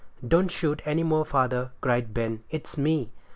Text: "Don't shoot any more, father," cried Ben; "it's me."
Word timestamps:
"Don't 0.27 0.49
shoot 0.49 0.81
any 0.83 1.03
more, 1.03 1.23
father," 1.23 1.69
cried 1.79 2.11
Ben; 2.11 2.41
"it's 2.49 2.75
me." 2.75 3.11